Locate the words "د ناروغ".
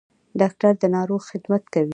0.81-1.21